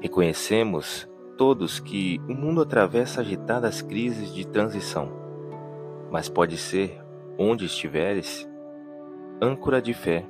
[0.00, 5.12] Reconhecemos todos que o mundo atravessa agitadas crises de transição,
[6.10, 6.98] mas pode ser,
[7.38, 8.48] onde estiveres,
[9.42, 10.26] âncora de fé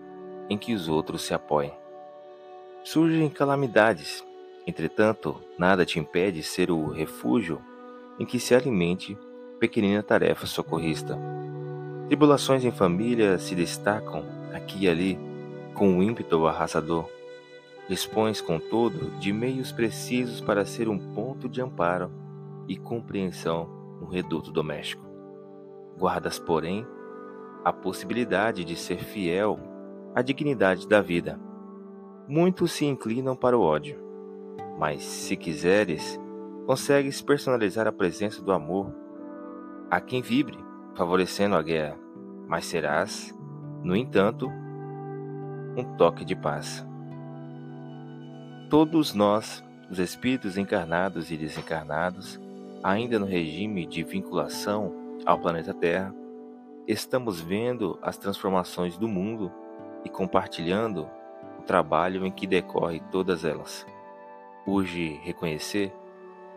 [0.49, 1.73] em que os outros se apoiem.
[2.83, 4.25] Surgem calamidades,
[4.67, 7.61] entretanto, nada te impede ser o refúgio
[8.19, 9.17] em que se alimente
[9.61, 11.17] pequenina tarefa socorrista.
[12.09, 15.19] Tribulações em família se destacam aqui e ali
[15.75, 17.09] com um ímpeto arrasador
[17.91, 22.09] Dispões, contudo, de meios precisos para ser um ponto de amparo
[22.69, 23.69] e compreensão
[24.01, 25.05] no reduto doméstico.
[25.99, 26.87] Guardas, porém,
[27.65, 29.59] a possibilidade de ser fiel
[30.15, 31.41] à dignidade da vida.
[32.29, 33.99] Muitos se inclinam para o ódio,
[34.79, 36.17] mas, se quiseres,
[36.67, 38.95] consegues personalizar a presença do amor
[39.91, 40.57] a quem vibre,
[40.95, 41.99] favorecendo a guerra,
[42.47, 43.37] mas serás,
[43.83, 44.49] no entanto,
[45.77, 46.89] um toque de paz.
[48.71, 52.39] Todos nós, os espíritos encarnados e desencarnados,
[52.85, 54.95] ainda no regime de vinculação
[55.27, 56.15] ao planeta Terra,
[56.87, 59.51] estamos vendo as transformações do mundo
[60.05, 61.09] e compartilhando
[61.59, 63.85] o trabalho em que decorre todas elas.
[64.65, 65.93] Urge reconhecer,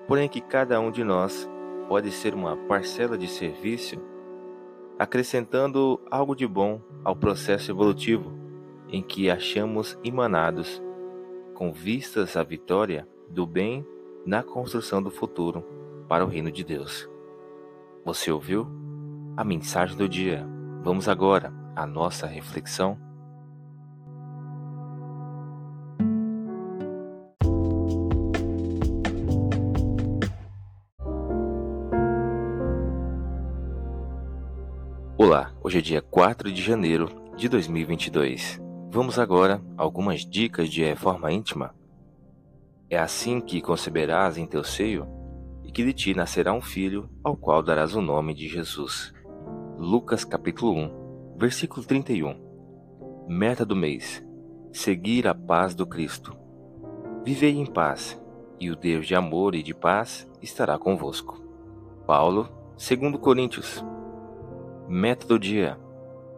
[0.07, 1.49] porém, que cada um de nós
[1.89, 3.99] pode ser uma parcela de serviço,
[4.99, 8.31] acrescentando algo de bom ao processo evolutivo
[8.87, 10.79] em que achamos emanados
[11.63, 13.87] com vistas à vitória do bem
[14.25, 15.63] na construção do futuro
[16.09, 17.09] para o reino de Deus.
[18.03, 18.67] Você ouviu?
[19.37, 20.45] A mensagem do dia.
[20.83, 22.99] Vamos agora à nossa reflexão.
[35.17, 38.61] Olá, hoje é dia 4 de janeiro de 2022.
[38.93, 41.73] Vamos agora algumas dicas de reforma íntima.
[42.87, 45.07] É assim que conceberás em teu seio,
[45.63, 49.11] e que de ti nascerá um filho, ao qual darás o nome de Jesus.
[49.79, 52.35] Lucas capítulo 1, versículo 31.
[53.27, 54.23] Meta do mês:
[54.71, 56.37] seguir a paz do Cristo.
[57.25, 58.21] Vivei em paz,
[58.59, 61.41] e o Deus de amor e de paz estará convosco.
[62.05, 63.83] Paulo, 2 Coríntios.
[64.87, 65.79] Meta do dia: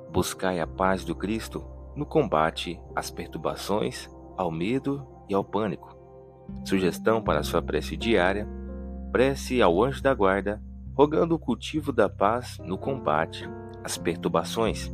[0.09, 5.95] buscai a paz do Cristo no combate às perturbações, ao medo e ao pânico.
[6.63, 8.47] Sugestão para sua prece diária:
[9.11, 10.61] prece ao anjo da guarda,
[10.93, 13.49] rogando o cultivo da paz no combate
[13.83, 14.93] às perturbações.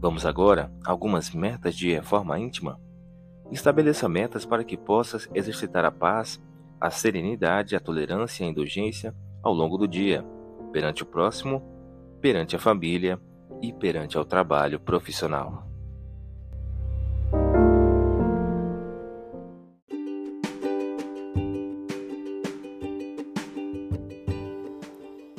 [0.00, 2.78] Vamos agora a algumas metas de reforma íntima.
[3.50, 6.42] Estabeleça metas para que possas exercitar a paz,
[6.80, 10.24] a serenidade, a tolerância e a indulgência ao longo do dia,
[10.72, 11.62] perante o próximo,
[12.20, 13.20] perante a família
[13.62, 15.66] e perante ao trabalho profissional.